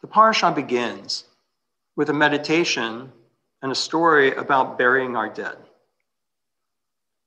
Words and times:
The 0.00 0.08
parasha 0.08 0.50
begins 0.50 1.24
with 1.96 2.08
a 2.08 2.14
meditation 2.14 3.12
and 3.62 3.72
a 3.72 3.74
story 3.74 4.34
about 4.34 4.78
burying 4.78 5.16
our 5.16 5.28
dead. 5.28 5.56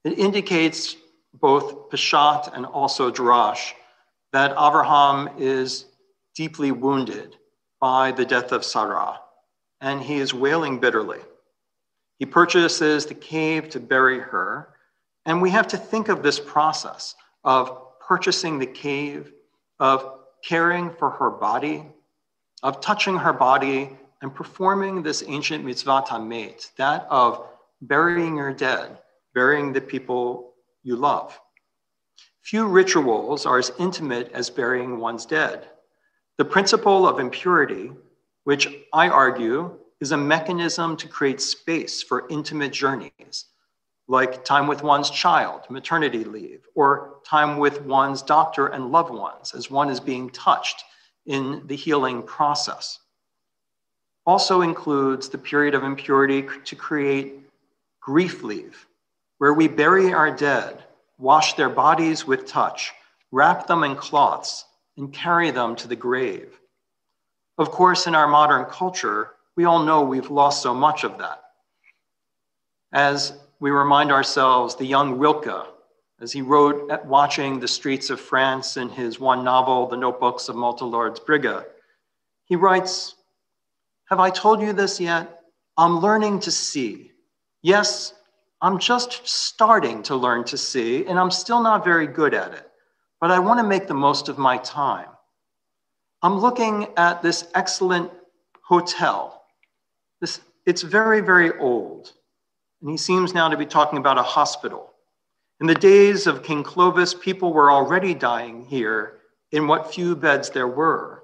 It 0.03 0.17
indicates 0.17 0.95
both 1.33 1.89
Peshat 1.89 2.51
and 2.53 2.65
also 2.65 3.11
Drash 3.11 3.73
that 4.31 4.55
Avraham 4.55 5.39
is 5.39 5.85
deeply 6.35 6.71
wounded 6.71 7.37
by 7.79 8.11
the 8.11 8.25
death 8.25 8.51
of 8.51 8.65
Sarah, 8.65 9.19
and 9.81 10.01
he 10.01 10.17
is 10.17 10.33
wailing 10.33 10.79
bitterly. 10.79 11.19
He 12.17 12.25
purchases 12.25 13.05
the 13.05 13.13
cave 13.13 13.69
to 13.69 13.79
bury 13.79 14.19
her, 14.19 14.69
and 15.25 15.41
we 15.41 15.51
have 15.51 15.67
to 15.67 15.77
think 15.77 16.09
of 16.09 16.23
this 16.23 16.39
process 16.39 17.15
of 17.43 17.99
purchasing 17.99 18.59
the 18.59 18.65
cave, 18.65 19.31
of 19.79 20.19
caring 20.43 20.91
for 20.91 21.09
her 21.09 21.29
body, 21.29 21.85
of 22.63 22.79
touching 22.79 23.17
her 23.17 23.33
body 23.33 23.97
and 24.21 24.33
performing 24.33 25.03
this 25.03 25.23
ancient 25.27 25.65
mitzvah 25.65 26.03
tamet, 26.07 26.73
that 26.77 27.05
of 27.09 27.45
burying 27.81 28.37
your 28.37 28.53
dead, 28.53 28.97
burying 29.33 29.73
the 29.73 29.81
people 29.81 30.53
you 30.81 30.95
love. 30.95 31.37
Few 32.41 32.65
rituals 32.65 33.45
are 33.45 33.59
as 33.59 33.71
intimate 33.79 34.31
as 34.33 34.49
burying 34.49 34.97
one's 34.97 35.25
dead. 35.25 35.67
The 36.37 36.45
principle 36.45 37.07
of 37.07 37.19
impurity, 37.19 37.91
which 38.45 38.69
I 38.93 39.09
argue 39.09 39.77
is 39.99 40.13
a 40.13 40.17
mechanism 40.17 40.95
to 40.97 41.07
create 41.07 41.41
space 41.41 42.01
for 42.01 42.27
intimate 42.29 42.71
journeys, 42.71 43.45
like 44.07 44.43
time 44.45 44.67
with 44.67 44.83
one's 44.83 45.09
child, 45.09 45.61
maternity 45.69 46.23
leave, 46.23 46.65
or 46.75 47.15
time 47.25 47.57
with 47.57 47.81
one's 47.81 48.21
doctor 48.21 48.67
and 48.67 48.91
loved 48.91 49.13
ones 49.13 49.53
as 49.53 49.69
one 49.69 49.89
is 49.89 49.99
being 49.99 50.29
touched 50.29 50.83
in 51.25 51.65
the 51.67 51.75
healing 51.75 52.23
process. 52.23 52.99
Also 54.25 54.61
includes 54.61 55.29
the 55.29 55.37
period 55.37 55.75
of 55.75 55.83
impurity 55.83 56.45
to 56.65 56.75
create 56.75 57.39
grief 58.01 58.43
leave, 58.43 58.87
where 59.37 59.53
we 59.53 59.67
bury 59.67 60.13
our 60.13 60.31
dead, 60.31 60.83
wash 61.17 61.53
their 61.53 61.69
bodies 61.69 62.25
with 62.25 62.45
touch, 62.45 62.91
wrap 63.31 63.67
them 63.67 63.83
in 63.83 63.95
cloths, 63.95 64.65
and 64.97 65.13
carry 65.13 65.51
them 65.51 65.75
to 65.75 65.87
the 65.87 65.95
grave. 65.95 66.59
Of 67.57 67.71
course, 67.71 68.07
in 68.07 68.15
our 68.15 68.27
modern 68.27 68.65
culture, 68.65 69.31
we 69.55 69.65
all 69.65 69.83
know 69.83 70.01
we've 70.01 70.31
lost 70.31 70.61
so 70.61 70.73
much 70.73 71.03
of 71.03 71.17
that. 71.19 71.41
As 72.91 73.33
we 73.59 73.71
remind 73.71 74.11
ourselves, 74.11 74.75
the 74.75 74.85
young 74.85 75.17
Rilke, 75.17 75.72
as 76.23 76.31
he 76.31 76.41
wrote 76.41 76.89
at 76.89 77.05
watching 77.05 77.59
the 77.59 77.67
streets 77.67 78.09
of 78.09 78.19
France 78.19 78.77
in 78.77 78.87
his 78.87 79.19
one 79.19 79.43
novel, 79.43 79.87
The 79.87 79.97
Notebooks 79.97 80.47
of 80.47 80.55
Malte 80.55 80.85
Laurids 80.85 81.19
Brigge, 81.19 81.65
he 82.45 82.55
writes, 82.55 83.15
Have 84.05 84.21
I 84.21 84.29
told 84.29 84.61
you 84.61 84.71
this 84.71 85.01
yet? 85.01 85.41
I'm 85.77 85.99
learning 85.99 86.39
to 86.41 86.51
see. 86.51 87.11
Yes, 87.61 88.13
I'm 88.61 88.79
just 88.79 89.27
starting 89.27 90.01
to 90.03 90.15
learn 90.15 90.45
to 90.45 90.57
see, 90.57 91.05
and 91.05 91.19
I'm 91.19 91.29
still 91.29 91.61
not 91.61 91.83
very 91.83 92.07
good 92.07 92.33
at 92.33 92.53
it, 92.53 92.71
but 93.19 93.29
I 93.29 93.39
want 93.39 93.59
to 93.59 93.67
make 93.67 93.87
the 93.87 93.93
most 93.93 94.29
of 94.29 94.37
my 94.37 94.57
time. 94.59 95.09
I'm 96.21 96.39
looking 96.39 96.87
at 96.95 97.21
this 97.21 97.47
excellent 97.53 98.09
hotel. 98.61 99.43
This, 100.21 100.39
it's 100.65 100.83
very, 100.83 101.19
very 101.19 101.51
old. 101.59 102.13
And 102.79 102.89
he 102.89 102.95
seems 102.95 103.33
now 103.33 103.49
to 103.49 103.57
be 103.57 103.65
talking 103.65 103.99
about 103.99 104.17
a 104.17 104.23
hospital. 104.23 104.92
In 105.63 105.67
the 105.67 105.75
days 105.75 106.27
of 106.27 106.43
King 106.43 106.61
Clovis, 106.61 107.13
people 107.13 107.53
were 107.53 107.71
already 107.71 108.13
dying 108.13 108.65
here 108.65 109.21
in 109.53 109.65
what 109.65 109.93
few 109.93 110.13
beds 110.13 110.49
there 110.49 110.67
were. 110.67 111.23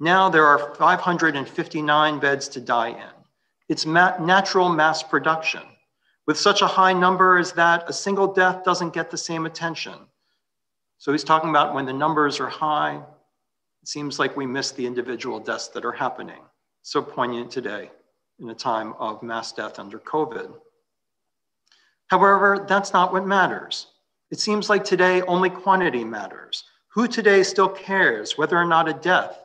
Now 0.00 0.30
there 0.30 0.46
are 0.46 0.74
559 0.76 2.18
beds 2.18 2.48
to 2.48 2.62
die 2.62 2.88
in. 2.88 3.14
It's 3.68 3.84
ma- 3.84 4.16
natural 4.16 4.70
mass 4.70 5.02
production. 5.02 5.60
With 6.26 6.38
such 6.38 6.62
a 6.62 6.66
high 6.66 6.94
number 6.94 7.36
as 7.36 7.52
that, 7.52 7.84
a 7.86 7.92
single 7.92 8.32
death 8.32 8.64
doesn't 8.64 8.94
get 8.94 9.10
the 9.10 9.18
same 9.18 9.44
attention. 9.44 9.98
So 10.96 11.12
he's 11.12 11.22
talking 11.22 11.50
about 11.50 11.74
when 11.74 11.84
the 11.84 11.92
numbers 11.92 12.40
are 12.40 12.48
high, 12.48 13.02
it 13.82 13.88
seems 13.88 14.18
like 14.18 14.34
we 14.34 14.46
miss 14.46 14.70
the 14.70 14.86
individual 14.86 15.38
deaths 15.38 15.68
that 15.68 15.84
are 15.84 15.92
happening. 15.92 16.40
So 16.80 17.02
poignant 17.02 17.50
today 17.50 17.90
in 18.40 18.48
a 18.48 18.54
time 18.54 18.94
of 18.98 19.22
mass 19.22 19.52
death 19.52 19.78
under 19.78 19.98
COVID. 19.98 20.54
However, 22.08 22.64
that's 22.68 22.92
not 22.92 23.12
what 23.12 23.26
matters. 23.26 23.86
It 24.30 24.40
seems 24.40 24.68
like 24.68 24.84
today 24.84 25.22
only 25.22 25.50
quantity 25.50 26.04
matters. 26.04 26.64
Who 26.88 27.08
today 27.08 27.42
still 27.42 27.68
cares 27.68 28.38
whether 28.38 28.56
or 28.56 28.64
not 28.64 28.88
a 28.88 28.92
death 28.92 29.38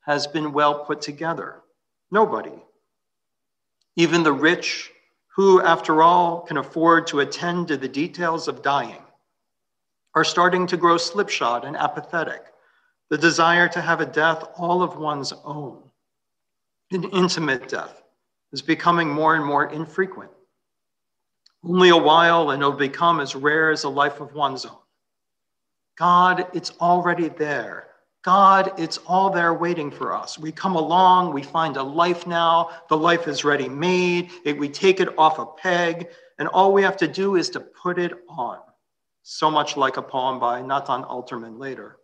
has 0.00 0.26
been 0.26 0.52
well 0.52 0.84
put 0.84 1.00
together? 1.00 1.62
Nobody. 2.10 2.62
Even 3.96 4.22
the 4.22 4.32
rich 4.32 4.90
who, 5.36 5.60
after 5.60 6.02
all, 6.02 6.40
can 6.40 6.56
afford 6.56 7.06
to 7.06 7.20
attend 7.20 7.68
to 7.68 7.76
the 7.76 7.88
details 7.88 8.48
of 8.48 8.62
dying, 8.62 9.02
are 10.14 10.24
starting 10.24 10.66
to 10.66 10.78
grow 10.78 10.96
slipshod 10.96 11.64
and 11.64 11.76
apathetic. 11.76 12.42
The 13.10 13.18
desire 13.18 13.68
to 13.68 13.80
have 13.80 14.00
a 14.00 14.06
death 14.06 14.42
all 14.56 14.82
of 14.82 14.96
one's 14.96 15.32
own, 15.44 15.82
an 16.90 17.04
intimate 17.04 17.68
death, 17.68 18.02
is 18.52 18.62
becoming 18.62 19.10
more 19.10 19.36
and 19.36 19.44
more 19.44 19.70
infrequent. 19.70 20.30
Only 21.68 21.88
a 21.88 21.96
while 21.96 22.50
and 22.50 22.62
it'll 22.62 22.74
become 22.74 23.18
as 23.18 23.34
rare 23.34 23.72
as 23.72 23.82
a 23.82 23.88
life 23.88 24.20
of 24.20 24.34
one's 24.34 24.64
own. 24.64 24.76
God, 25.98 26.46
it's 26.52 26.72
already 26.80 27.28
there. 27.28 27.88
God, 28.22 28.72
it's 28.78 28.98
all 28.98 29.30
there 29.30 29.54
waiting 29.54 29.90
for 29.90 30.14
us. 30.14 30.38
We 30.38 30.52
come 30.52 30.76
along, 30.76 31.32
we 31.32 31.42
find 31.42 31.76
a 31.76 31.82
life 31.82 32.26
now, 32.26 32.70
the 32.88 32.96
life 32.96 33.26
is 33.26 33.44
ready 33.44 33.68
made, 33.68 34.30
it, 34.44 34.58
we 34.58 34.68
take 34.68 35.00
it 35.00 35.16
off 35.18 35.38
a 35.38 35.46
peg, 35.46 36.08
and 36.38 36.48
all 36.48 36.72
we 36.72 36.82
have 36.82 36.96
to 36.98 37.08
do 37.08 37.36
is 37.36 37.50
to 37.50 37.60
put 37.60 37.98
it 37.98 38.12
on. 38.28 38.58
So 39.22 39.50
much 39.50 39.76
like 39.76 39.96
a 39.96 40.02
poem 40.02 40.38
by 40.38 40.60
Nathan 40.60 41.02
Alterman 41.04 41.58
later. 41.58 41.98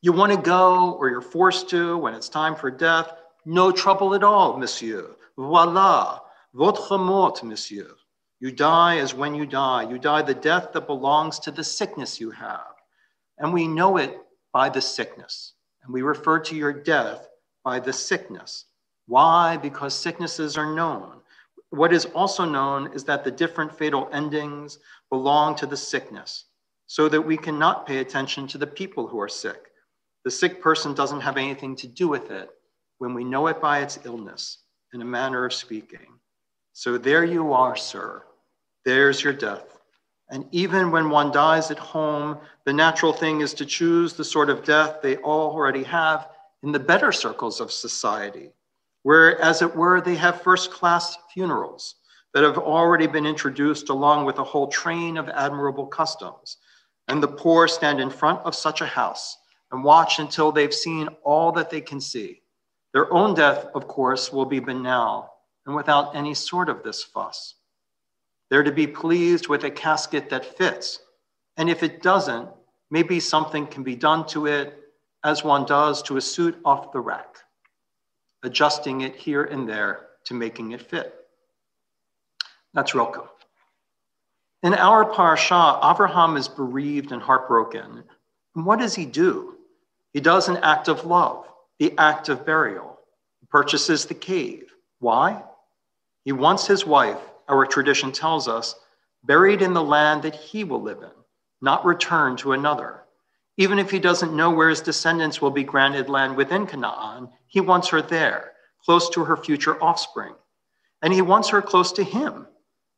You 0.00 0.12
want 0.12 0.32
to 0.32 0.38
go, 0.38 0.92
or 0.92 1.08
you're 1.08 1.20
forced 1.20 1.70
to, 1.70 1.96
when 1.98 2.14
it's 2.14 2.28
time 2.28 2.54
for 2.54 2.70
death, 2.70 3.12
no 3.44 3.72
trouble 3.72 4.14
at 4.14 4.24
all, 4.24 4.56
monsieur. 4.56 5.16
Voila, 5.36 6.20
votre 6.54 6.98
mort, 6.98 7.42
monsieur. 7.42 7.94
You 8.40 8.52
die 8.52 8.98
as 8.98 9.14
when 9.14 9.34
you 9.34 9.46
die. 9.46 9.88
You 9.90 9.98
die 9.98 10.22
the 10.22 10.34
death 10.34 10.72
that 10.72 10.86
belongs 10.86 11.38
to 11.40 11.50
the 11.50 11.64
sickness 11.64 12.20
you 12.20 12.30
have. 12.30 12.74
And 13.38 13.52
we 13.52 13.66
know 13.66 13.96
it 13.96 14.16
by 14.52 14.68
the 14.68 14.80
sickness. 14.80 15.54
And 15.82 15.92
we 15.92 16.02
refer 16.02 16.38
to 16.40 16.56
your 16.56 16.72
death 16.72 17.28
by 17.64 17.80
the 17.80 17.92
sickness. 17.92 18.66
Why? 19.06 19.56
Because 19.56 19.94
sicknesses 19.94 20.56
are 20.56 20.74
known. 20.74 21.20
What 21.70 21.92
is 21.92 22.06
also 22.06 22.44
known 22.44 22.92
is 22.92 23.04
that 23.04 23.24
the 23.24 23.30
different 23.30 23.76
fatal 23.76 24.08
endings 24.12 24.78
belong 25.10 25.54
to 25.56 25.66
the 25.66 25.76
sickness, 25.76 26.44
so 26.86 27.08
that 27.08 27.20
we 27.20 27.36
cannot 27.36 27.86
pay 27.86 27.98
attention 27.98 28.46
to 28.48 28.58
the 28.58 28.66
people 28.66 29.06
who 29.06 29.20
are 29.20 29.28
sick. 29.28 29.70
The 30.24 30.30
sick 30.30 30.62
person 30.62 30.94
doesn't 30.94 31.20
have 31.20 31.36
anything 31.36 31.76
to 31.76 31.86
do 31.86 32.08
with 32.08 32.30
it 32.30 32.50
when 32.98 33.14
we 33.14 33.24
know 33.24 33.46
it 33.48 33.60
by 33.60 33.80
its 33.80 33.98
illness, 34.04 34.58
in 34.92 35.02
a 35.02 35.04
manner 35.04 35.44
of 35.44 35.52
speaking. 35.52 36.18
So 36.72 36.98
there 36.98 37.24
you 37.24 37.52
are, 37.52 37.76
sir. 37.76 38.24
There's 38.88 39.22
your 39.22 39.34
death. 39.34 39.78
And 40.30 40.46
even 40.50 40.90
when 40.90 41.10
one 41.10 41.30
dies 41.30 41.70
at 41.70 41.78
home, 41.78 42.38
the 42.64 42.72
natural 42.72 43.12
thing 43.12 43.42
is 43.42 43.52
to 43.52 43.66
choose 43.66 44.14
the 44.14 44.24
sort 44.24 44.48
of 44.48 44.64
death 44.64 45.02
they 45.02 45.18
already 45.18 45.82
have 45.82 46.30
in 46.62 46.72
the 46.72 46.78
better 46.78 47.12
circles 47.12 47.60
of 47.60 47.70
society, 47.70 48.48
where, 49.02 49.38
as 49.42 49.60
it 49.60 49.76
were, 49.76 50.00
they 50.00 50.14
have 50.14 50.40
first 50.40 50.70
class 50.70 51.18
funerals 51.34 51.96
that 52.32 52.44
have 52.44 52.56
already 52.56 53.06
been 53.06 53.26
introduced 53.26 53.90
along 53.90 54.24
with 54.24 54.38
a 54.38 54.42
whole 54.42 54.68
train 54.68 55.18
of 55.18 55.28
admirable 55.28 55.86
customs. 55.86 56.56
And 57.08 57.22
the 57.22 57.28
poor 57.28 57.68
stand 57.68 58.00
in 58.00 58.08
front 58.08 58.40
of 58.46 58.54
such 58.54 58.80
a 58.80 58.86
house 58.86 59.36
and 59.70 59.84
watch 59.84 60.18
until 60.18 60.50
they've 60.50 60.72
seen 60.72 61.10
all 61.24 61.52
that 61.52 61.68
they 61.68 61.82
can 61.82 62.00
see. 62.00 62.40
Their 62.94 63.12
own 63.12 63.34
death, 63.34 63.66
of 63.74 63.86
course, 63.86 64.32
will 64.32 64.46
be 64.46 64.60
banal 64.60 65.30
and 65.66 65.76
without 65.76 66.16
any 66.16 66.32
sort 66.32 66.70
of 66.70 66.82
this 66.82 67.04
fuss. 67.04 67.56
They're 68.50 68.62
to 68.62 68.72
be 68.72 68.86
pleased 68.86 69.48
with 69.48 69.64
a 69.64 69.70
casket 69.70 70.30
that 70.30 70.56
fits. 70.56 71.00
And 71.56 71.68
if 71.68 71.82
it 71.82 72.02
doesn't, 72.02 72.48
maybe 72.90 73.20
something 73.20 73.66
can 73.66 73.82
be 73.82 73.96
done 73.96 74.26
to 74.28 74.46
it 74.46 74.78
as 75.24 75.44
one 75.44 75.66
does 75.66 76.02
to 76.04 76.16
a 76.16 76.20
suit 76.20 76.58
off 76.64 76.92
the 76.92 77.00
rack, 77.00 77.36
adjusting 78.42 79.02
it 79.02 79.16
here 79.16 79.44
and 79.44 79.68
there 79.68 80.06
to 80.24 80.34
making 80.34 80.72
it 80.72 80.82
fit. 80.82 81.14
That's 82.72 82.94
Rilke. 82.94 83.28
In 84.62 84.74
our 84.74 85.04
parasha, 85.04 85.78
Abraham 85.82 86.36
is 86.36 86.48
bereaved 86.48 87.12
and 87.12 87.22
heartbroken. 87.22 88.04
And 88.54 88.66
what 88.66 88.78
does 88.78 88.94
he 88.94 89.04
do? 89.04 89.56
He 90.12 90.20
does 90.20 90.48
an 90.48 90.56
act 90.58 90.88
of 90.88 91.04
love, 91.04 91.46
the 91.78 91.94
act 91.98 92.28
of 92.28 92.46
burial. 92.46 92.98
He 93.40 93.46
purchases 93.46 94.06
the 94.06 94.14
cave. 94.14 94.72
Why? 95.00 95.42
He 96.24 96.32
wants 96.32 96.66
his 96.66 96.84
wife 96.84 97.20
our 97.48 97.66
tradition 97.66 98.12
tells 98.12 98.48
us, 98.48 98.74
buried 99.24 99.62
in 99.62 99.72
the 99.72 99.82
land 99.82 100.22
that 100.22 100.34
he 100.34 100.64
will 100.64 100.82
live 100.82 101.02
in, 101.02 101.10
not 101.60 101.84
return 101.84 102.36
to 102.36 102.52
another. 102.52 103.02
Even 103.56 103.78
if 103.78 103.90
he 103.90 103.98
doesn't 103.98 104.36
know 104.36 104.50
where 104.50 104.68
his 104.68 104.80
descendants 104.80 105.42
will 105.42 105.50
be 105.50 105.64
granted 105.64 106.08
land 106.08 106.36
within 106.36 106.66
Canaan, 106.66 107.28
he 107.48 107.60
wants 107.60 107.88
her 107.88 108.00
there, 108.00 108.52
close 108.84 109.10
to 109.10 109.24
her 109.24 109.36
future 109.36 109.82
offspring. 109.82 110.34
And 111.02 111.12
he 111.12 111.22
wants 111.22 111.48
her 111.48 111.60
close 111.60 111.90
to 111.92 112.04
him. 112.04 112.46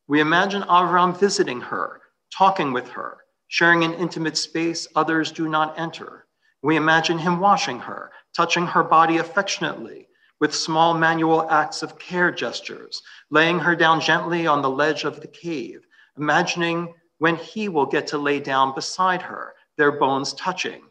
We 0.07 0.21
imagine 0.21 0.63
Avram 0.63 1.17
visiting 1.19 1.61
her, 1.63 2.01
talking 2.37 2.73
with 2.73 2.89
her, 2.91 3.19
sharing 3.49 3.85
an 3.85 3.95
intimate 3.95 4.37
space 4.37 4.87
others 4.95 5.33
do 5.33 5.49
not 5.49 5.79
enter. 5.79 6.27
We 6.63 6.77
imagine 6.77 7.19
him 7.19 7.41
washing 7.41 7.79
her, 7.81 8.13
touching 8.37 8.67
her 8.67 8.83
body 8.83 9.17
affectionately, 9.17 10.09
with 10.41 10.55
small 10.55 10.95
manual 10.95 11.49
acts 11.51 11.83
of 11.83 11.99
care 11.99 12.31
gestures, 12.31 13.03
laying 13.31 13.59
her 13.59 13.77
down 13.77 14.01
gently 14.01 14.47
on 14.47 14.63
the 14.63 14.71
ledge 14.71 15.05
of 15.05 15.21
the 15.21 15.29
cave, 15.29 15.87
imagining 16.17 16.93
when 17.19 17.37
he 17.37 17.69
will 17.69 17.87
get 17.87 18.07
to 18.07 18.19
lay 18.19 18.41
down 18.41 18.75
beside 18.75 19.21
her, 19.21 19.55
their 19.77 19.93
bones 19.93 20.33
touching, 20.35 20.83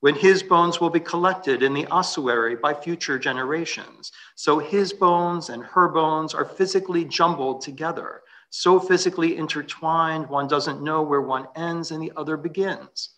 when 0.00 0.14
his 0.14 0.42
bones 0.42 0.80
will 0.80 0.90
be 0.90 1.00
collected 1.00 1.62
in 1.62 1.74
the 1.74 1.86
ossuary 1.86 2.56
by 2.56 2.72
future 2.72 3.18
generations. 3.18 4.12
So 4.36 4.58
his 4.58 4.92
bones 4.92 5.48
and 5.48 5.62
her 5.64 5.88
bones 5.88 6.34
are 6.34 6.44
physically 6.44 7.04
jumbled 7.04 7.60
together, 7.60 8.22
so 8.50 8.78
physically 8.78 9.36
intertwined, 9.36 10.28
one 10.28 10.46
doesn't 10.46 10.82
know 10.82 11.02
where 11.02 11.22
one 11.22 11.48
ends 11.56 11.90
and 11.90 12.02
the 12.02 12.12
other 12.16 12.36
begins. 12.36 13.10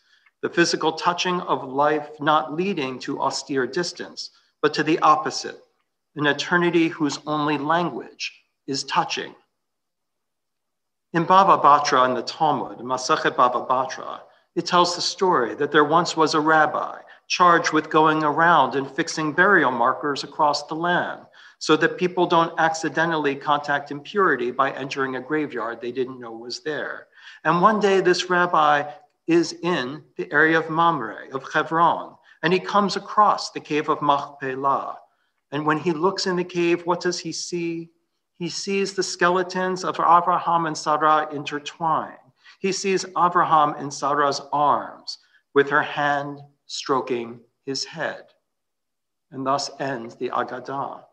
The 0.42 0.48
physical 0.50 0.92
touching 0.92 1.40
of 1.40 1.64
life 1.64 2.10
not 2.20 2.54
leading 2.54 2.98
to 3.00 3.20
austere 3.20 3.66
distance, 3.66 4.30
but 4.62 4.72
to 4.74 4.82
the 4.82 4.98
opposite, 5.00 5.63
an 6.16 6.26
eternity 6.26 6.88
whose 6.88 7.18
only 7.26 7.58
language 7.58 8.32
is 8.66 8.84
touching. 8.84 9.34
In 11.12 11.24
Bava 11.26 11.62
Batra 11.62 12.06
in 12.06 12.14
the 12.14 12.22
Talmud, 12.22 12.78
Masachet 12.78 13.36
Bava 13.36 13.68
Batra, 13.68 14.20
it 14.54 14.66
tells 14.66 14.94
the 14.94 15.02
story 15.02 15.54
that 15.54 15.72
there 15.72 15.84
once 15.84 16.16
was 16.16 16.34
a 16.34 16.40
rabbi 16.40 16.98
charged 17.26 17.72
with 17.72 17.90
going 17.90 18.22
around 18.22 18.74
and 18.74 18.90
fixing 18.90 19.32
burial 19.32 19.70
markers 19.70 20.24
across 20.24 20.66
the 20.66 20.74
land 20.74 21.20
so 21.58 21.76
that 21.76 21.96
people 21.96 22.26
don't 22.26 22.52
accidentally 22.58 23.34
contact 23.34 23.90
impurity 23.90 24.50
by 24.50 24.70
entering 24.72 25.16
a 25.16 25.20
graveyard 25.20 25.80
they 25.80 25.92
didn't 25.92 26.20
know 26.20 26.32
was 26.32 26.60
there. 26.60 27.06
And 27.44 27.62
one 27.62 27.80
day, 27.80 28.00
this 28.00 28.28
rabbi 28.28 28.90
is 29.26 29.54
in 29.62 30.02
the 30.16 30.30
area 30.32 30.58
of 30.58 30.68
Mamre, 30.68 31.28
of 31.32 31.50
Hebron, 31.52 32.16
and 32.42 32.52
he 32.52 32.60
comes 32.60 32.96
across 32.96 33.50
the 33.50 33.60
cave 33.60 33.88
of 33.88 34.02
Machpelah. 34.02 34.98
And 35.54 35.64
when 35.64 35.78
he 35.78 35.92
looks 35.92 36.26
in 36.26 36.34
the 36.34 36.42
cave, 36.42 36.84
what 36.84 37.00
does 37.00 37.20
he 37.20 37.30
see? 37.30 37.88
He 38.32 38.48
sees 38.48 38.92
the 38.92 39.04
skeletons 39.04 39.84
of 39.84 39.94
Abraham 40.00 40.66
and 40.66 40.76
Sarah 40.76 41.28
intertwined. 41.32 42.18
He 42.58 42.72
sees 42.72 43.06
Abraham 43.16 43.76
in 43.76 43.88
Sarah's 43.92 44.40
arms 44.52 45.18
with 45.54 45.70
her 45.70 45.80
hand 45.80 46.40
stroking 46.66 47.38
his 47.66 47.84
head. 47.84 48.24
And 49.30 49.46
thus 49.46 49.70
ends 49.78 50.16
the 50.16 50.30
Agadah. 50.30 51.04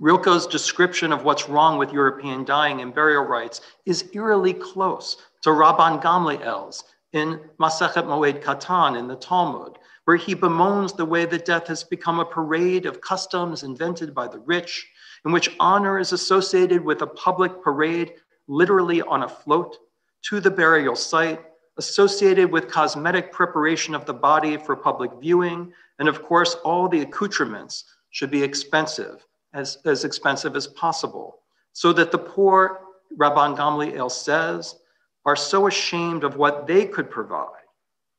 Rilke's 0.00 0.48
description 0.48 1.12
of 1.12 1.22
what's 1.22 1.48
wrong 1.48 1.78
with 1.78 1.92
European 1.92 2.44
dying 2.44 2.80
and 2.80 2.92
burial 2.92 3.22
rites 3.22 3.60
is 3.86 4.10
eerily 4.12 4.54
close 4.54 5.18
to 5.42 5.50
Rabban 5.50 6.02
Gamliel's 6.02 6.82
in 7.12 7.38
Masechet 7.60 8.06
Moed 8.06 8.42
Katan 8.42 8.98
in 8.98 9.06
the 9.06 9.14
Talmud, 9.14 9.78
where 10.04 10.16
he 10.16 10.34
bemoans 10.34 10.92
the 10.92 11.04
way 11.04 11.24
that 11.26 11.44
death 11.44 11.66
has 11.66 11.84
become 11.84 12.20
a 12.20 12.24
parade 12.24 12.86
of 12.86 13.00
customs 13.00 13.62
invented 13.62 14.14
by 14.14 14.26
the 14.26 14.38
rich, 14.40 14.88
in 15.24 15.32
which 15.32 15.54
honor 15.60 15.98
is 15.98 16.12
associated 16.12 16.82
with 16.84 17.02
a 17.02 17.06
public 17.06 17.62
parade, 17.62 18.14
literally 18.48 19.02
on 19.02 19.22
a 19.22 19.28
float, 19.28 19.76
to 20.22 20.40
the 20.40 20.50
burial 20.50 20.96
site, 20.96 21.40
associated 21.76 22.50
with 22.50 22.68
cosmetic 22.68 23.32
preparation 23.32 23.94
of 23.94 24.04
the 24.04 24.14
body 24.14 24.56
for 24.56 24.74
public 24.76 25.10
viewing, 25.20 25.72
and 25.98 26.08
of 26.08 26.22
course, 26.22 26.54
all 26.64 26.88
the 26.88 27.02
accoutrements 27.02 27.84
should 28.10 28.30
be 28.30 28.42
expensive 28.42 29.26
as, 29.54 29.78
as 29.84 30.04
expensive 30.04 30.56
as 30.56 30.66
possible, 30.66 31.38
so 31.72 31.92
that 31.92 32.10
the 32.10 32.18
poor, 32.18 32.80
Rabban 33.16 33.56
Gamliel 33.56 34.10
says, 34.10 34.76
are 35.24 35.36
so 35.36 35.66
ashamed 35.66 36.24
of 36.24 36.36
what 36.36 36.66
they 36.66 36.86
could 36.86 37.10
provide 37.10 37.60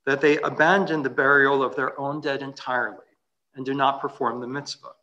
that 0.05 0.21
they 0.21 0.37
abandon 0.39 1.03
the 1.03 1.09
burial 1.09 1.63
of 1.63 1.75
their 1.75 1.99
own 1.99 2.21
dead 2.21 2.41
entirely 2.41 2.97
and 3.55 3.65
do 3.65 3.73
not 3.73 4.01
perform 4.01 4.39
the 4.39 4.47
mitzvah. 4.47 4.93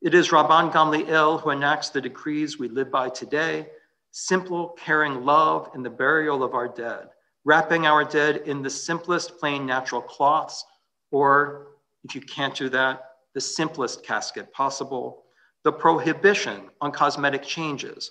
It 0.00 0.14
is 0.14 0.30
Rabban 0.30 0.72
Gamliel 0.72 1.40
who 1.40 1.50
enacts 1.50 1.90
the 1.90 2.00
decrees 2.00 2.58
we 2.58 2.68
live 2.68 2.90
by 2.90 3.08
today, 3.08 3.68
simple, 4.10 4.70
caring 4.70 5.24
love 5.24 5.70
in 5.74 5.82
the 5.82 5.90
burial 5.90 6.42
of 6.42 6.54
our 6.54 6.66
dead, 6.66 7.08
wrapping 7.44 7.86
our 7.86 8.04
dead 8.04 8.38
in 8.38 8.62
the 8.62 8.70
simplest 8.70 9.38
plain 9.38 9.64
natural 9.64 10.02
cloths, 10.02 10.64
or 11.12 11.68
if 12.04 12.14
you 12.14 12.20
can't 12.20 12.56
do 12.56 12.68
that, 12.70 13.10
the 13.34 13.40
simplest 13.40 14.04
casket 14.04 14.52
possible, 14.52 15.22
the 15.62 15.72
prohibition 15.72 16.68
on 16.80 16.90
cosmetic 16.90 17.42
changes, 17.42 18.10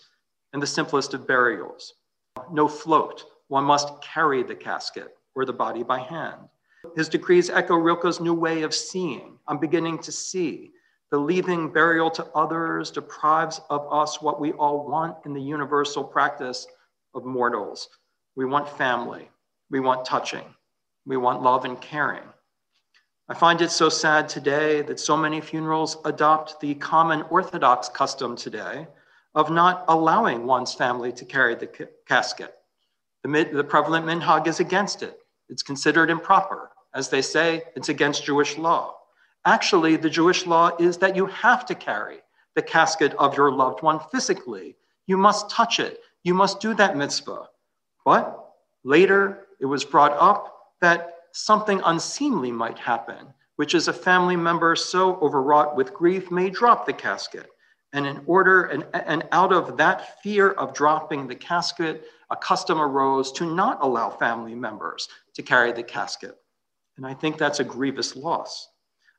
and 0.53 0.61
the 0.61 0.67
simplest 0.67 1.13
of 1.13 1.27
burials. 1.27 1.93
No 2.51 2.67
float, 2.67 3.25
one 3.49 3.65
must 3.65 4.01
carry 4.01 4.43
the 4.43 4.55
casket 4.55 5.17
or 5.35 5.45
the 5.45 5.53
body 5.53 5.83
by 5.83 5.99
hand. 5.99 6.39
His 6.95 7.09
decrees 7.09 7.49
echo 7.49 7.75
Rilke's 7.75 8.19
new 8.19 8.33
way 8.33 8.63
of 8.63 8.73
seeing. 8.73 9.37
I'm 9.47 9.59
beginning 9.59 9.99
to 9.99 10.11
see. 10.11 10.71
The 11.11 11.17
leaving 11.17 11.71
burial 11.71 12.09
to 12.11 12.25
others 12.33 12.89
deprives 12.89 13.61
of 13.69 13.91
us 13.91 14.21
what 14.21 14.39
we 14.39 14.53
all 14.53 14.87
want 14.87 15.17
in 15.25 15.33
the 15.33 15.41
universal 15.41 16.03
practice 16.03 16.67
of 17.13 17.25
mortals. 17.25 17.89
We 18.35 18.45
want 18.45 18.67
family, 18.67 19.29
we 19.69 19.81
want 19.81 20.05
touching, 20.05 20.45
we 21.05 21.17
want 21.17 21.43
love 21.43 21.65
and 21.65 21.79
caring. 21.81 22.23
I 23.27 23.33
find 23.33 23.61
it 23.61 23.71
so 23.71 23.89
sad 23.89 24.27
today 24.27 24.81
that 24.83 24.99
so 24.99 25.15
many 25.15 25.41
funerals 25.41 25.97
adopt 26.05 26.59
the 26.59 26.75
common 26.75 27.21
Orthodox 27.23 27.89
custom 27.89 28.35
today 28.35 28.87
of 29.35 29.49
not 29.49 29.85
allowing 29.87 30.45
one's 30.45 30.73
family 30.73 31.11
to 31.13 31.25
carry 31.25 31.55
the 31.55 31.67
ca 31.67 31.87
casket. 32.07 32.55
The, 33.23 33.49
the 33.53 33.63
prevalent 33.63 34.05
minhag 34.05 34.47
is 34.47 34.59
against 34.59 35.03
it. 35.03 35.20
It's 35.51 35.62
considered 35.62 36.09
improper. 36.09 36.71
As 36.95 37.09
they 37.09 37.21
say, 37.21 37.63
it's 37.75 37.89
against 37.89 38.24
Jewish 38.24 38.57
law. 38.57 38.95
Actually, 39.45 39.98
the 39.98 40.09
Jewish 40.09 40.48
law 40.48 40.71
is 40.80 40.98
that 40.98 41.15
you 41.15 41.25
have 41.27 41.65
to 41.65 41.75
carry 41.75 42.19
the 42.56 42.62
casket 42.62 43.13
of 43.19 43.36
your 43.36 43.51
loved 43.51 43.83
one 43.83 44.00
physically. 44.12 44.75
You 45.07 45.18
must 45.18 45.50
touch 45.50 45.80
it. 45.80 46.00
You 46.24 46.33
must 46.33 46.59
do 46.59 46.74
that 46.75 46.95
mitzvah. 46.95 47.50
But 48.06 48.53
later, 48.83 49.48
it 49.59 49.65
was 49.65 49.83
brought 49.83 50.13
up 50.13 50.56
that 50.80 51.15
something 51.33 51.81
unseemly 51.86 52.51
might 52.51 52.80
happen, 52.80 53.27
which 53.57 53.75
is 53.75 53.88
a 53.88 53.94
family 53.94 54.36
member 54.36 54.75
so 54.75 55.15
overwrought 55.18 55.75
with 55.75 55.93
grief 55.93 56.31
may 56.31 56.50
drop 56.50 56.86
the 56.86 56.93
casket. 56.93 57.48
And 57.93 58.08
in 58.08 58.22
order, 58.25 58.63
and, 58.65 58.86
and 58.93 59.27
out 59.31 59.51
of 59.51 59.75
that 59.77 60.22
fear 60.22 60.51
of 60.51 60.74
dropping 60.74 61.27
the 61.27 61.36
casket, 61.36 62.05
a 62.29 62.38
custom 62.38 62.79
arose 62.79 63.31
to 63.34 63.53
not 63.53 63.79
allow 63.81 64.10
family 64.10 64.55
members 64.55 65.10
to 65.35 65.41
carry 65.41 65.71
the 65.71 65.83
casket. 65.83 66.35
And 66.97 67.05
I 67.05 67.13
think 67.13 67.38
that's 67.38 67.59
a 67.59 67.63
grievous 67.63 68.15
loss. 68.15 68.69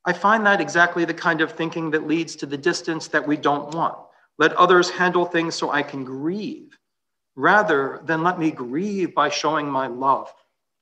I 0.05 0.13
find 0.13 0.45
that 0.47 0.61
exactly 0.61 1.05
the 1.05 1.15
kind 1.15 1.41
of 1.41 1.53
thinking 1.53 1.91
that 1.93 2.07
leads 2.07 2.37
to 2.37 2.47
the 2.47 2.57
distance 2.57 3.09
that 3.09 3.27
we 3.27 3.37
don't 3.37 3.75
want. 3.75 3.97
Let 4.39 4.53
others 4.55 4.91
handle 4.91 5.25
things 5.25 5.55
so 5.55 5.71
I 5.71 5.83
can 5.83 6.05
grieve, 6.05 6.77
rather 7.37 8.01
than 8.05 8.23
let 8.23 8.39
me 8.39 8.51
grieve 8.51 9.15
by 9.15 9.29
showing 9.29 9.71
my 9.71 9.87
love 9.87 10.33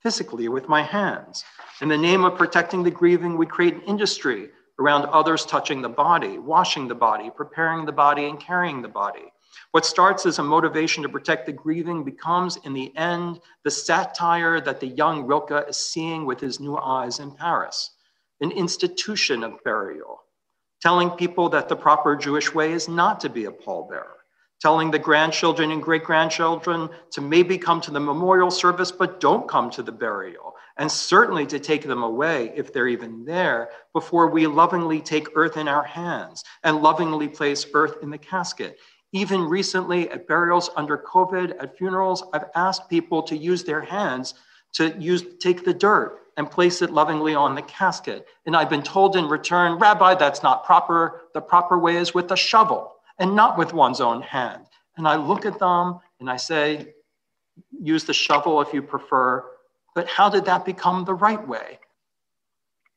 physically 0.02 0.48
with 0.48 0.68
my 0.68 0.82
hands. 0.82 1.44
In 1.80 1.88
the 1.88 1.98
name 1.98 2.24
of 2.24 2.38
protecting 2.38 2.82
the 2.82 2.90
grieving, 2.90 3.36
we 3.36 3.46
create 3.46 3.74
an 3.74 3.82
industry 3.82 4.48
around 4.80 5.04
others 5.06 5.44
touching 5.44 5.82
the 5.82 5.88
body, 5.88 6.38
washing 6.38 6.88
the 6.88 6.94
body, 6.94 7.30
preparing 7.30 7.84
the 7.84 7.92
body, 7.92 8.26
and 8.26 8.40
carrying 8.40 8.80
the 8.80 8.88
body. 8.88 9.32
What 9.72 9.84
starts 9.84 10.26
as 10.26 10.38
a 10.38 10.42
motivation 10.42 11.02
to 11.02 11.08
protect 11.08 11.46
the 11.46 11.52
grieving 11.52 12.02
becomes, 12.02 12.56
in 12.64 12.72
the 12.72 12.96
end, 12.96 13.40
the 13.62 13.70
satire 13.70 14.60
that 14.60 14.80
the 14.80 14.86
young 14.86 15.26
Rilke 15.26 15.68
is 15.68 15.76
seeing 15.76 16.24
with 16.24 16.40
his 16.40 16.60
new 16.60 16.76
eyes 16.76 17.20
in 17.20 17.30
Paris, 17.30 17.90
an 18.40 18.50
institution 18.52 19.44
of 19.44 19.62
burial, 19.62 20.22
telling 20.80 21.10
people 21.10 21.48
that 21.50 21.68
the 21.68 21.76
proper 21.76 22.16
Jewish 22.16 22.54
way 22.54 22.72
is 22.72 22.88
not 22.88 23.20
to 23.20 23.28
be 23.28 23.44
a 23.44 23.52
pallbearer, 23.52 24.19
telling 24.60 24.90
the 24.90 24.98
grandchildren 24.98 25.70
and 25.70 25.82
great 25.82 26.04
grandchildren 26.04 26.88
to 27.10 27.20
maybe 27.20 27.56
come 27.56 27.80
to 27.80 27.90
the 27.90 28.00
memorial 28.00 28.50
service, 28.50 28.92
but 28.92 29.18
don't 29.18 29.48
come 29.48 29.70
to 29.70 29.82
the 29.82 29.92
burial, 29.92 30.54
and 30.76 30.90
certainly 30.90 31.46
to 31.46 31.58
take 31.58 31.82
them 31.82 32.02
away 32.02 32.52
if 32.54 32.72
they're 32.72 32.88
even 32.88 33.24
there 33.24 33.70
before 33.94 34.28
we 34.28 34.46
lovingly 34.46 35.00
take 35.00 35.28
earth 35.34 35.56
in 35.56 35.66
our 35.66 35.84
hands 35.84 36.44
and 36.62 36.82
lovingly 36.82 37.26
place 37.26 37.66
earth 37.72 37.96
in 38.02 38.10
the 38.10 38.18
casket. 38.18 38.78
Even 39.12 39.40
recently 39.42 40.08
at 40.10 40.28
burials 40.28 40.70
under 40.76 40.96
COVID, 40.98 41.60
at 41.60 41.76
funerals, 41.76 42.22
I've 42.32 42.50
asked 42.54 42.88
people 42.88 43.22
to 43.24 43.36
use 43.36 43.64
their 43.64 43.80
hands 43.80 44.34
to 44.74 44.94
use 45.00 45.24
take 45.40 45.64
the 45.64 45.74
dirt 45.74 46.18
and 46.36 46.48
place 46.48 46.80
it 46.80 46.90
lovingly 46.92 47.34
on 47.34 47.54
the 47.54 47.62
casket. 47.62 48.26
And 48.46 48.54
I've 48.54 48.70
been 48.70 48.82
told 48.82 49.16
in 49.16 49.26
return, 49.26 49.78
Rabbi, 49.78 50.14
that's 50.14 50.44
not 50.44 50.64
proper. 50.64 51.22
The 51.34 51.40
proper 51.40 51.76
way 51.76 51.96
is 51.96 52.14
with 52.14 52.30
a 52.30 52.36
shovel 52.36 52.94
and 53.20 53.36
not 53.36 53.56
with 53.56 53.72
one's 53.72 54.00
own 54.00 54.22
hand. 54.22 54.66
And 54.96 55.06
I 55.06 55.14
look 55.14 55.46
at 55.46 55.60
them 55.60 56.00
and 56.18 56.28
I 56.28 56.36
say, 56.36 56.94
use 57.80 58.02
the 58.04 58.14
shovel 58.14 58.60
if 58.60 58.74
you 58.74 58.82
prefer, 58.82 59.44
But 59.94 60.08
how 60.08 60.28
did 60.28 60.44
that 60.46 60.64
become 60.64 61.04
the 61.04 61.14
right 61.14 61.46
way? 61.46 61.78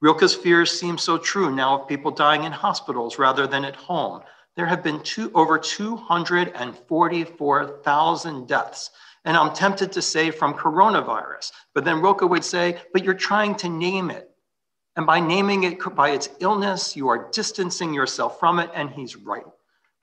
Rilke's 0.02 0.34
fears 0.36 0.72
seem 0.78 0.98
so 0.98 1.18
true 1.18 1.54
now 1.54 1.80
of 1.80 1.88
people 1.88 2.12
dying 2.12 2.44
in 2.44 2.52
hospitals 2.52 3.20
rather 3.20 3.48
than 3.48 3.66
at 3.66 3.76
home. 3.76 4.22
There 4.56 4.66
have 4.66 4.84
been 4.84 5.02
two, 5.02 5.32
over 5.34 5.58
244,000 5.58 8.48
deaths. 8.48 8.92
And 9.26 9.38
I'm 9.38 9.54
tempted 9.54 9.94
to 9.94 10.02
say 10.02 10.32
from 10.32 10.54
coronavirus, 10.54 11.54
but 11.74 11.86
then 11.86 12.02
Rilke 12.02 12.30
would 12.30 12.44
say, 12.44 12.82
but 12.92 13.06
you're 13.06 13.14
trying 13.14 13.56
to 13.56 13.70
name 13.70 14.12
it. 14.12 14.30
And 14.96 15.08
by 15.08 15.22
naming 15.22 15.64
it 15.64 15.80
by 15.96 16.10
its 16.10 16.30
illness, 16.40 16.94
you 16.96 17.08
are 17.08 17.30
distancing 17.32 17.94
yourself 17.94 18.40
from 18.40 18.60
it, 18.60 18.70
and 18.76 18.90
he's 18.90 19.16
right. 19.16 19.46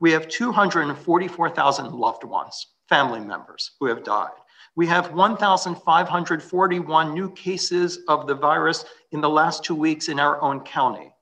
We 0.00 0.12
have 0.12 0.28
244,000 0.28 1.92
loved 1.92 2.25
ones, 2.25 2.69
family 2.88 3.21
members 3.21 3.73
who 3.78 3.87
have 3.87 4.02
died. 4.02 4.30
We 4.75 4.87
have 4.87 5.12
1,541 5.12 7.14
new 7.14 7.30
cases 7.33 7.99
of 8.09 8.26
the 8.26 8.35
virus 8.35 8.85
in 9.12 9.21
the 9.21 9.28
last 9.28 9.62
two 9.62 9.75
weeks 9.75 10.09
in 10.09 10.19
our 10.19 10.40
own 10.40 10.61
county. 10.61 11.12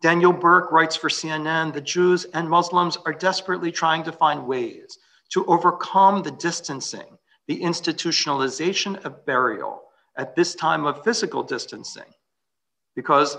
Daniel 0.00 0.32
Burke 0.32 0.70
writes 0.70 0.96
for 0.96 1.08
CNN 1.08 1.72
the 1.72 1.80
Jews 1.80 2.24
and 2.32 2.48
Muslims 2.48 2.96
are 3.04 3.12
desperately 3.12 3.72
trying 3.72 4.04
to 4.04 4.12
find 4.12 4.46
ways 4.46 4.98
to 5.30 5.44
overcome 5.46 6.22
the 6.22 6.30
distancing, 6.30 7.18
the 7.48 7.60
institutionalization 7.60 9.04
of 9.04 9.26
burial 9.26 9.82
at 10.16 10.34
this 10.34 10.54
time 10.54 10.86
of 10.86 11.04
physical 11.04 11.42
distancing. 11.42 12.14
Because 12.94 13.36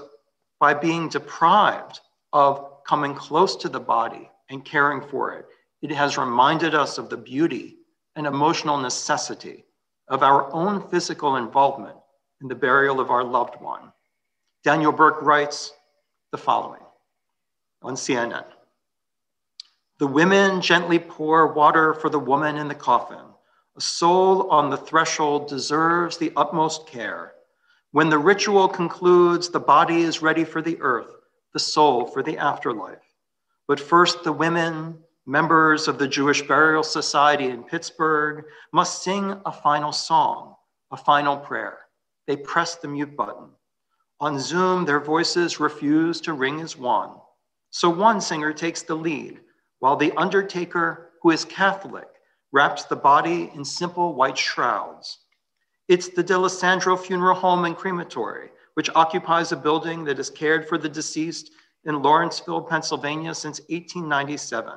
by 0.60 0.74
being 0.74 1.08
deprived 1.08 2.02
of 2.34 2.69
coming 2.90 3.14
close 3.14 3.56
to 3.56 3.70
the 3.70 3.80
body 3.80 4.32
and 4.50 4.66
caring 4.66 5.00
for 5.00 5.34
it, 5.34 5.46
it 5.84 5.92
has 5.92 6.18
reminded 6.18 6.74
us 6.74 6.98
of 6.98 7.08
the 7.08 7.16
beauty 7.16 7.78
and 8.16 8.26
emotional 8.26 8.80
necessity 8.80 9.64
of 10.08 10.24
our 10.24 10.52
own 10.52 10.82
physical 10.90 11.36
involvement 11.36 11.96
in 12.42 12.48
the 12.48 12.56
burial 12.56 13.00
of 13.00 13.12
our 13.12 13.24
loved 13.24 13.62
one. 13.62 13.92
Daniel 14.64 14.92
Burke 14.92 15.22
writes 15.22 15.72
the 16.32 16.38
following 16.40 16.82
on 17.84 17.94
CNN 17.94 18.46
The 20.00 20.08
women 20.08 20.60
gently 20.60 20.98
pour 20.98 21.54
water 21.54 21.94
for 21.94 22.10
the 22.10 22.18
woman 22.18 22.58
in 22.58 22.68
the 22.68 22.74
coffin. 22.74 23.26
A 23.78 23.82
soul 23.82 24.50
on 24.50 24.72
the 24.72 24.78
threshold 24.78 25.48
deserves 25.48 26.18
the 26.18 26.34
utmost 26.36 26.88
care. 26.88 27.34
When 27.92 28.10
the 28.10 28.18
ritual 28.18 28.68
concludes, 28.68 29.50
the 29.50 29.60
body 29.60 30.02
is 30.02 30.24
ready 30.24 30.44
for 30.44 30.64
the 30.64 30.82
earth, 30.82 31.19
the 31.54 31.60
soul 31.60 32.06
for 32.06 32.24
the 32.24 32.38
afterlife. 32.38 33.16
But 33.68 33.80
first, 33.80 34.24
the 34.24 34.32
women 34.32 35.00
members 35.26 35.88
of 35.88 36.00
the 36.00 36.08
Jewish 36.08 36.42
Burial 36.42 36.82
Society 36.82 37.46
in 37.46 37.64
Pittsburgh 37.64 38.46
must 38.74 39.04
sing 39.04 39.40
a 39.46 39.52
final 39.52 39.92
song, 39.92 40.56
a 40.92 40.98
final 40.98 41.38
prayer. 41.38 41.80
They 42.26 42.36
press 42.36 42.76
the 42.76 42.88
mute 42.88 43.16
button. 43.16 43.50
On 44.20 44.40
Zoom, 44.40 44.86
their 44.86 45.00
voices 45.00 45.60
refuse 45.60 46.20
to 46.22 46.34
ring 46.34 46.62
as 46.62 46.78
one. 46.78 47.12
So 47.70 47.90
one 47.90 48.20
singer 48.20 48.52
takes 48.52 48.82
the 48.82 48.96
lead, 48.96 49.40
while 49.80 49.96
the 49.96 50.12
undertaker, 50.14 51.12
who 51.22 51.30
is 51.30 51.46
Catholic, 51.46 52.08
wraps 52.52 52.86
the 52.86 52.96
body 52.96 53.52
in 53.54 53.64
simple 53.64 54.16
white 54.16 54.38
shrouds. 54.38 55.20
It's 55.88 56.10
the 56.10 56.24
D'Alessandro 56.24 56.98
Funeral 56.98 57.36
Home 57.36 57.66
and 57.66 57.76
Crematory, 57.76 58.50
which 58.80 58.90
occupies 58.96 59.52
a 59.52 59.58
building 59.58 60.06
that 60.06 60.16
has 60.16 60.30
cared 60.30 60.66
for 60.66 60.78
the 60.78 60.88
deceased 60.88 61.52
in 61.84 62.02
Lawrenceville, 62.02 62.62
Pennsylvania 62.62 63.36
since 63.36 63.60
1897. 63.68 64.72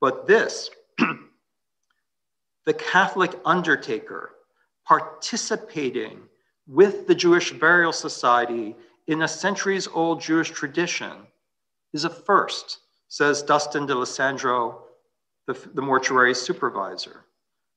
But 0.00 0.26
this, 0.26 0.70
the 2.64 2.72
Catholic 2.72 3.38
undertaker 3.44 4.30
participating 4.86 6.20
with 6.66 7.06
the 7.06 7.14
Jewish 7.14 7.52
Burial 7.52 7.92
Society 7.92 8.74
in 9.08 9.20
a 9.20 9.28
centuries 9.28 9.86
old 9.88 10.22
Jewish 10.22 10.50
tradition 10.50 11.12
is 11.92 12.04
a 12.04 12.08
first, 12.08 12.78
says 13.08 13.42
Dustin 13.42 13.84
D'Alessandro, 13.84 14.84
the, 15.46 15.68
the 15.74 15.82
mortuary 15.82 16.34
supervisor. 16.34 17.26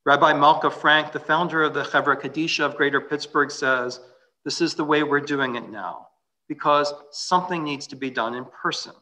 Rabbi 0.06 0.32
Malka 0.32 0.70
Frank, 0.70 1.12
the 1.12 1.20
founder 1.20 1.62
of 1.62 1.74
the 1.74 1.82
Chevra 1.82 2.18
Kadisha 2.18 2.64
of 2.64 2.78
Greater 2.78 3.02
Pittsburgh, 3.02 3.50
says, 3.50 4.00
This 4.44 4.60
is 4.60 4.74
the 4.74 4.84
way 4.84 5.02
we're 5.02 5.20
doing 5.20 5.56
it 5.56 5.70
now 5.70 6.08
because 6.48 6.92
something 7.10 7.62
needs 7.62 7.86
to 7.86 7.96
be 7.96 8.10
done 8.10 8.34
in 8.34 8.44
person. 8.44 8.92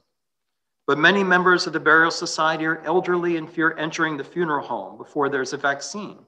But 0.87 0.99
many 0.99 1.25
members 1.25 1.66
of 1.66 1.73
the 1.73 1.80
burial 1.80 2.11
society 2.11 2.66
are 2.66 2.82
elderly 2.82 3.37
and 3.37 3.50
fear 3.50 3.76
entering 3.76 4.16
the 4.16 4.25
funeral 4.25 4.66
home 4.66 4.97
before 4.99 5.28
there's 5.28 5.52
a 5.52 5.56
vaccine. 5.56 6.18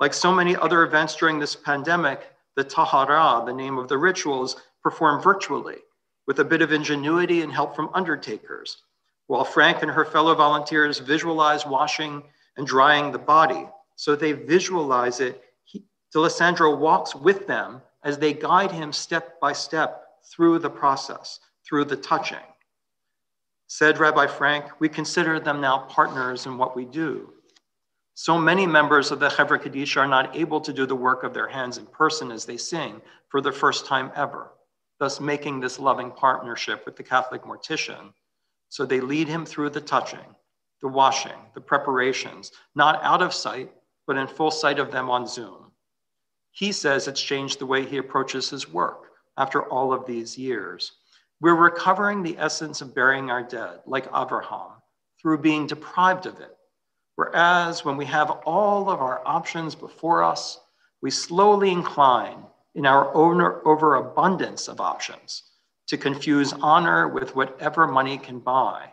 Like 0.00 0.14
so 0.14 0.32
many 0.32 0.56
other 0.56 0.82
events 0.82 1.14
during 1.16 1.38
this 1.38 1.54
pandemic, 1.54 2.32
the 2.56 2.64
Tahara, 2.64 3.44
the 3.44 3.52
name 3.52 3.78
of 3.78 3.88
the 3.88 3.98
ritual, 3.98 4.44
is 4.44 4.56
performed 4.82 5.22
virtually 5.22 5.78
with 6.26 6.38
a 6.38 6.44
bit 6.44 6.62
of 6.62 6.72
ingenuity 6.72 7.42
and 7.42 7.52
help 7.52 7.76
from 7.76 7.90
undertakers, 7.92 8.82
while 9.26 9.44
Frank 9.44 9.82
and 9.82 9.90
her 9.90 10.04
fellow 10.04 10.34
volunteers 10.34 10.98
visualize 10.98 11.66
washing 11.66 12.22
and 12.56 12.66
drying 12.66 13.12
the 13.12 13.18
body. 13.18 13.66
So 13.96 14.16
they 14.16 14.32
visualize 14.32 15.20
it. 15.20 15.42
He, 15.64 15.84
walks 16.14 17.14
with 17.14 17.46
them 17.46 17.82
as 18.02 18.18
they 18.18 18.32
guide 18.32 18.72
him 18.72 18.92
step 18.92 19.40
by 19.40 19.52
step 19.52 20.04
through 20.24 20.58
the 20.58 20.70
process, 20.70 21.40
through 21.66 21.84
the 21.84 21.96
touching. 21.96 22.38
Said 23.66 23.98
Rabbi 23.98 24.26
Frank, 24.26 24.64
we 24.80 24.88
consider 24.88 25.38
them 25.38 25.60
now 25.60 25.78
partners 25.88 26.46
in 26.46 26.58
what 26.58 26.74
we 26.74 26.84
do. 26.84 27.32
So 28.14 28.36
many 28.36 28.66
members 28.66 29.10
of 29.12 29.20
the 29.20 29.28
Chevra 29.28 29.58
Kadisha 29.58 29.98
are 29.98 30.08
not 30.08 30.36
able 30.36 30.60
to 30.60 30.72
do 30.72 30.86
the 30.86 30.96
work 30.96 31.22
of 31.22 31.32
their 31.32 31.48
hands 31.48 31.78
in 31.78 31.86
person 31.86 32.30
as 32.30 32.44
they 32.44 32.56
sing 32.56 33.00
for 33.28 33.40
the 33.40 33.52
first 33.52 33.86
time 33.86 34.10
ever, 34.14 34.50
thus 34.98 35.20
making 35.20 35.60
this 35.60 35.78
loving 35.78 36.10
partnership 36.10 36.84
with 36.84 36.96
the 36.96 37.02
Catholic 37.02 37.44
mortician. 37.44 38.12
So 38.68 38.84
they 38.84 39.00
lead 39.00 39.28
him 39.28 39.46
through 39.46 39.70
the 39.70 39.80
touching, 39.80 40.34
the 40.82 40.88
washing, 40.88 41.38
the 41.54 41.60
preparations, 41.60 42.52
not 42.74 43.02
out 43.02 43.22
of 43.22 43.32
sight, 43.32 43.72
but 44.06 44.16
in 44.16 44.26
full 44.26 44.50
sight 44.50 44.78
of 44.78 44.90
them 44.90 45.08
on 45.08 45.26
Zoom. 45.26 45.69
He 46.52 46.72
says 46.72 47.06
it's 47.06 47.22
changed 47.22 47.58
the 47.58 47.66
way 47.66 47.84
he 47.84 47.98
approaches 47.98 48.50
his 48.50 48.68
work 48.68 49.10
after 49.36 49.62
all 49.64 49.92
of 49.92 50.06
these 50.06 50.36
years. 50.36 50.92
We're 51.40 51.54
recovering 51.54 52.22
the 52.22 52.36
essence 52.38 52.80
of 52.80 52.94
burying 52.94 53.30
our 53.30 53.42
dead, 53.42 53.80
like 53.86 54.06
Abraham, 54.14 54.72
through 55.20 55.38
being 55.38 55.66
deprived 55.66 56.26
of 56.26 56.38
it. 56.40 56.56
Whereas 57.16 57.84
when 57.84 57.96
we 57.96 58.04
have 58.06 58.30
all 58.44 58.90
of 58.90 59.00
our 59.00 59.22
options 59.26 59.74
before 59.74 60.22
us, 60.22 60.60
we 61.02 61.10
slowly 61.10 61.70
incline 61.70 62.44
in 62.74 62.86
our 62.86 63.14
overabundance 63.16 64.68
of 64.68 64.80
options 64.80 65.42
to 65.88 65.96
confuse 65.96 66.52
honor 66.52 67.08
with 67.08 67.34
whatever 67.34 67.86
money 67.86 68.18
can 68.18 68.38
buy. 68.38 68.92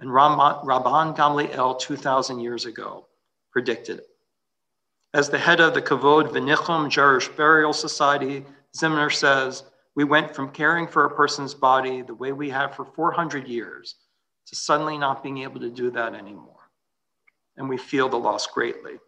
And 0.00 0.10
Rabban 0.10 1.16
Gamliel 1.16 1.78
2,000 1.78 2.40
years 2.40 2.66
ago 2.66 3.06
predicted 3.52 3.98
it. 3.98 4.06
As 5.16 5.30
the 5.30 5.38
head 5.38 5.60
of 5.60 5.72
the 5.72 5.80
Kavod 5.80 6.28
V'Nichum 6.28 6.90
Jewish 6.90 7.28
Burial 7.28 7.72
Society, 7.72 8.44
Zimner 8.76 9.10
says, 9.10 9.62
we 9.94 10.04
went 10.04 10.36
from 10.36 10.50
caring 10.50 10.86
for 10.86 11.06
a 11.06 11.16
person's 11.16 11.54
body 11.54 12.02
the 12.02 12.14
way 12.14 12.32
we 12.32 12.50
have 12.50 12.74
for 12.74 12.84
400 12.84 13.48
years 13.48 13.94
to 14.46 14.54
suddenly 14.54 14.98
not 14.98 15.22
being 15.22 15.38
able 15.38 15.58
to 15.60 15.70
do 15.70 15.90
that 15.92 16.14
anymore. 16.14 16.68
And 17.56 17.66
we 17.66 17.78
feel 17.78 18.10
the 18.10 18.18
loss 18.18 18.46
greatly. 18.46 18.98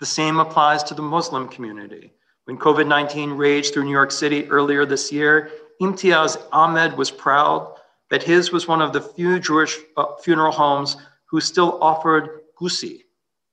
The 0.00 0.04
same 0.04 0.38
applies 0.38 0.82
to 0.82 0.94
the 0.94 1.00
Muslim 1.00 1.48
community. 1.48 2.12
When 2.44 2.58
COVID 2.58 2.86
19 2.86 3.30
raged 3.30 3.72
through 3.72 3.84
New 3.84 3.90
York 3.90 4.10
City 4.10 4.46
earlier 4.50 4.84
this 4.84 5.10
year, 5.10 5.50
Imtiaz 5.80 6.36
Ahmed 6.52 6.98
was 6.98 7.10
proud 7.10 7.74
that 8.10 8.22
his 8.22 8.52
was 8.52 8.68
one 8.68 8.82
of 8.82 8.92
the 8.92 9.00
few 9.00 9.40
Jewish 9.40 9.78
uh, 9.96 10.14
funeral 10.22 10.52
homes 10.52 10.98
who 11.30 11.40
still 11.40 11.82
offered 11.82 12.42
ghusl, 12.60 13.00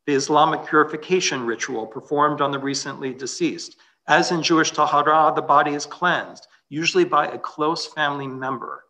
the 0.10 0.16
Islamic 0.16 0.66
purification 0.66 1.46
ritual 1.46 1.86
performed 1.86 2.42
on 2.42 2.50
the 2.50 2.58
recently 2.58 3.13
deceased. 3.13 3.75
As 4.08 4.32
in 4.32 4.42
Jewish 4.42 4.72
tahara, 4.72 5.32
the 5.36 5.44
body 5.44 5.75
is 5.75 5.86
cleansed, 5.86 6.48
usually 6.68 7.04
by 7.04 7.28
a 7.28 7.38
close 7.38 7.86
family 7.86 8.25
member, 8.25 8.86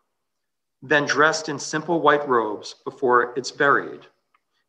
then 0.81 1.05
dressed 1.05 1.49
in 1.49 1.59
simple 1.59 1.99
white 1.99 2.25
robes 2.25 2.75
before 2.85 3.33
it's 3.35 3.51
buried. 3.51 3.99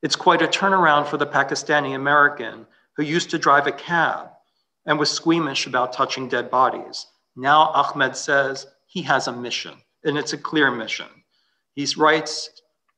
It's 0.02 0.16
quite 0.16 0.42
a 0.42 0.48
turnaround 0.48 1.06
for 1.06 1.18
the 1.18 1.26
Pakistani 1.26 1.94
American 1.94 2.66
who 2.96 3.04
used 3.04 3.30
to 3.30 3.38
drive 3.38 3.68
a 3.68 3.72
cab 3.72 4.30
and 4.86 4.98
was 4.98 5.08
squeamish 5.08 5.68
about 5.68 5.92
touching 5.92 6.26
dead 6.26 6.50
bodies. 6.50 7.06
Now 7.36 7.68
Ahmed 7.68 8.16
says 8.16 8.66
he 8.86 9.02
has 9.02 9.28
a 9.28 9.32
mission, 9.32 9.74
and 10.02 10.18
it's 10.18 10.32
a 10.32 10.44
clear 10.50 10.72
mission. 10.72 11.06
He 11.76 11.86
writes, 11.96 12.50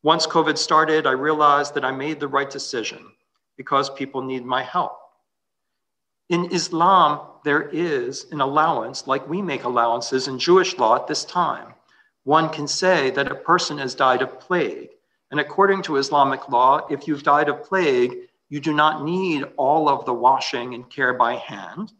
once 0.02 0.26
COVID 0.26 0.56
started, 0.56 1.06
I 1.06 1.10
realized 1.10 1.74
that 1.74 1.84
I 1.84 1.90
made 1.90 2.18
the 2.18 2.28
right 2.28 2.48
decision 2.48 3.11
because 3.62 3.98
people 4.00 4.22
need 4.22 4.44
my 4.44 4.62
help. 4.76 4.94
In 6.28 6.42
Islam, 6.58 7.10
there 7.44 7.64
is 7.70 8.26
an 8.32 8.40
allowance, 8.40 8.98
like 9.06 9.28
we 9.28 9.40
make 9.42 9.64
allowances 9.64 10.28
in 10.28 10.38
Jewish 10.48 10.72
law 10.78 10.96
at 10.96 11.06
this 11.06 11.24
time. 11.24 11.68
One 12.24 12.48
can 12.56 12.66
say 12.66 13.10
that 13.12 13.30
a 13.30 13.42
person 13.50 13.78
has 13.78 13.94
died 13.94 14.22
of 14.22 14.40
plague. 14.40 14.90
And 15.30 15.38
according 15.40 15.82
to 15.82 15.96
Islamic 15.96 16.42
law, 16.48 16.72
if 16.94 17.00
you've 17.06 17.22
died 17.34 17.48
of 17.48 17.62
plague, 17.70 18.12
you 18.48 18.60
do 18.60 18.74
not 18.82 19.04
need 19.04 19.44
all 19.56 19.88
of 19.88 20.04
the 20.06 20.18
washing 20.26 20.74
and 20.74 20.90
care 20.90 21.14
by 21.14 21.34
hand. 21.36 21.92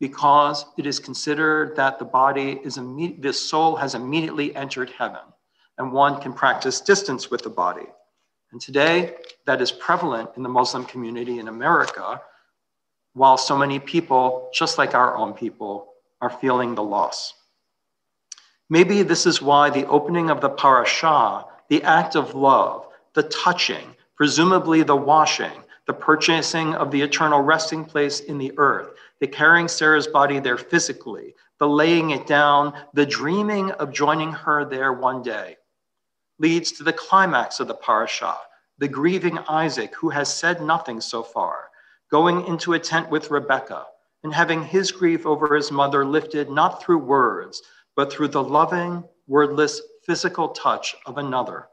because 0.00 0.66
it 0.76 0.86
is 0.86 0.98
considered 0.98 1.76
that 1.76 1.98
the 1.98 2.04
body 2.04 2.60
is 2.64 2.74
the 3.20 3.32
soul 3.32 3.76
has 3.76 3.94
immediately 3.94 4.54
entered 4.54 4.90
heaven 4.90 5.20
and 5.78 5.92
one 5.92 6.20
can 6.20 6.32
practice 6.32 6.80
distance 6.80 7.30
with 7.30 7.42
the 7.42 7.50
body. 7.50 7.86
And 8.54 8.60
today, 8.60 9.16
that 9.46 9.60
is 9.60 9.72
prevalent 9.72 10.30
in 10.36 10.44
the 10.44 10.48
Muslim 10.48 10.84
community 10.84 11.40
in 11.40 11.48
America, 11.48 12.22
while 13.14 13.36
so 13.36 13.58
many 13.58 13.80
people, 13.80 14.48
just 14.54 14.78
like 14.78 14.94
our 14.94 15.16
own 15.16 15.32
people, 15.32 15.88
are 16.20 16.30
feeling 16.30 16.76
the 16.76 16.82
loss. 16.84 17.34
Maybe 18.70 19.02
this 19.02 19.26
is 19.26 19.42
why 19.42 19.70
the 19.70 19.88
opening 19.88 20.30
of 20.30 20.40
the 20.40 20.50
parashah, 20.50 21.46
the 21.68 21.82
act 21.82 22.14
of 22.14 22.36
love, 22.36 22.86
the 23.14 23.24
touching, 23.24 23.96
presumably 24.14 24.84
the 24.84 24.94
washing, 24.94 25.64
the 25.88 25.92
purchasing 25.92 26.74
of 26.76 26.92
the 26.92 27.02
eternal 27.02 27.40
resting 27.40 27.84
place 27.84 28.20
in 28.20 28.38
the 28.38 28.52
earth, 28.56 28.90
the 29.18 29.26
carrying 29.26 29.66
Sarah's 29.66 30.06
body 30.06 30.38
there 30.38 30.58
physically, 30.58 31.34
the 31.58 31.66
laying 31.66 32.10
it 32.10 32.28
down, 32.28 32.72
the 32.92 33.04
dreaming 33.04 33.72
of 33.72 33.92
joining 33.92 34.30
her 34.30 34.64
there 34.64 34.92
one 34.92 35.22
day, 35.24 35.56
leads 36.44 36.72
to 36.72 36.84
the 36.84 36.92
climax 36.92 37.58
of 37.58 37.68
the 37.68 37.74
parashah, 37.74 38.36
the 38.76 38.86
grieving 38.86 39.38
Isaac, 39.48 39.94
who 39.94 40.10
has 40.10 40.28
said 40.30 40.60
nothing 40.60 41.00
so 41.00 41.22
far, 41.22 41.70
going 42.10 42.46
into 42.46 42.74
a 42.74 42.78
tent 42.78 43.08
with 43.08 43.30
Rebekah 43.30 43.86
and 44.22 44.34
having 44.34 44.62
his 44.62 44.92
grief 44.92 45.24
over 45.24 45.54
his 45.54 45.72
mother 45.72 46.04
lifted 46.04 46.50
not 46.50 46.82
through 46.82 46.98
words, 46.98 47.62
but 47.96 48.12
through 48.12 48.28
the 48.28 48.42
loving, 48.42 49.02
wordless, 49.26 49.80
physical 50.04 50.50
touch 50.50 50.94
of 51.06 51.16
another. 51.16 51.68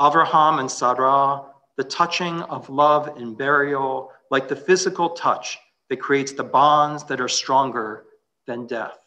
Avraham 0.00 0.60
and 0.60 0.70
Sarah, 0.70 1.42
the 1.76 1.82
touching 1.82 2.42
of 2.42 2.70
love 2.70 3.16
in 3.16 3.34
burial, 3.34 4.12
like 4.30 4.46
the 4.46 4.54
physical 4.54 5.10
touch 5.10 5.58
that 5.88 5.96
creates 5.96 6.30
the 6.30 6.44
bonds 6.44 7.02
that 7.06 7.20
are 7.20 7.26
stronger 7.42 8.04
than 8.46 8.68
death. 8.68 9.03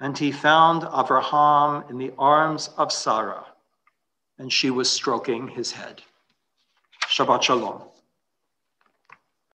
And 0.00 0.16
he 0.16 0.30
found 0.30 0.82
Avraham 0.82 1.90
in 1.90 1.98
the 1.98 2.12
arms 2.18 2.70
of 2.76 2.92
Sarah, 2.92 3.46
and 4.38 4.52
she 4.52 4.70
was 4.70 4.88
stroking 4.88 5.48
his 5.48 5.72
head. 5.72 6.02
Shabbat 7.08 7.42
Shalom. 7.42 7.82